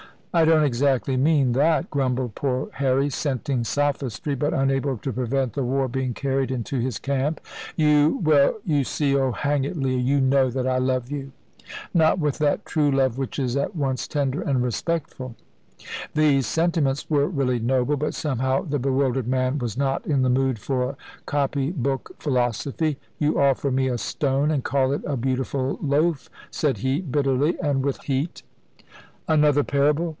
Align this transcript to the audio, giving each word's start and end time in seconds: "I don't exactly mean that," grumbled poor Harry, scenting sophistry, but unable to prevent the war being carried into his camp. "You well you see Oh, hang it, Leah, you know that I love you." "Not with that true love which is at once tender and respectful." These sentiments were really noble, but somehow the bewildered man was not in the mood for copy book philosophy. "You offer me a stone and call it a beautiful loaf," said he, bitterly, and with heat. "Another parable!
"I 0.33 0.45
don't 0.45 0.63
exactly 0.63 1.17
mean 1.17 1.51
that," 1.51 1.89
grumbled 1.89 2.35
poor 2.35 2.69
Harry, 2.75 3.09
scenting 3.09 3.65
sophistry, 3.65 4.33
but 4.33 4.53
unable 4.53 4.95
to 4.99 5.11
prevent 5.11 5.51
the 5.51 5.63
war 5.65 5.89
being 5.89 6.13
carried 6.13 6.51
into 6.51 6.79
his 6.79 6.99
camp. 6.99 7.41
"You 7.75 8.21
well 8.23 8.61
you 8.63 8.85
see 8.85 9.13
Oh, 9.13 9.33
hang 9.33 9.65
it, 9.65 9.75
Leah, 9.75 9.97
you 9.97 10.21
know 10.21 10.49
that 10.49 10.65
I 10.65 10.77
love 10.77 11.11
you." 11.11 11.33
"Not 11.93 12.17
with 12.17 12.37
that 12.37 12.65
true 12.65 12.89
love 12.89 13.17
which 13.17 13.39
is 13.39 13.57
at 13.57 13.75
once 13.75 14.07
tender 14.07 14.41
and 14.41 14.63
respectful." 14.63 15.35
These 16.15 16.47
sentiments 16.47 17.09
were 17.09 17.27
really 17.27 17.59
noble, 17.59 17.97
but 17.97 18.13
somehow 18.13 18.61
the 18.61 18.79
bewildered 18.79 19.27
man 19.27 19.57
was 19.57 19.75
not 19.77 20.05
in 20.07 20.21
the 20.21 20.29
mood 20.29 20.59
for 20.59 20.95
copy 21.25 21.71
book 21.71 22.15
philosophy. 22.19 22.97
"You 23.19 23.37
offer 23.37 23.69
me 23.69 23.89
a 23.89 23.97
stone 23.97 24.49
and 24.49 24.63
call 24.63 24.93
it 24.93 25.03
a 25.05 25.17
beautiful 25.17 25.77
loaf," 25.81 26.29
said 26.49 26.77
he, 26.77 27.01
bitterly, 27.01 27.57
and 27.61 27.83
with 27.83 28.03
heat. 28.03 28.43
"Another 29.27 29.65
parable! 29.65 30.09